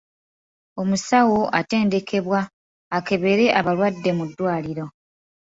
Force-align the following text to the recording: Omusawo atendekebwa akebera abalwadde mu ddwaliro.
Omusawo 0.81 1.39
atendekebwa 1.59 2.39
akebera 2.97 3.45
abalwadde 3.59 4.11
mu 4.17 4.23
ddwaliro. 4.29 4.85